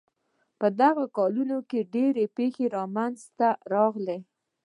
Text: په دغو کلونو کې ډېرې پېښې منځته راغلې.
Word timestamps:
په 0.59 0.67
دغو 0.81 1.05
کلونو 1.17 1.57
کې 1.69 1.79
ډېرې 1.93 2.25
پېښې 2.37 2.65
منځته 2.95 3.49
راغلې. 3.73 4.19